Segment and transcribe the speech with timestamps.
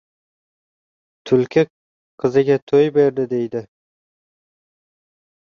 [1.31, 1.63] —Tulki
[2.25, 3.63] qiziga to‘y berdi,— deydi.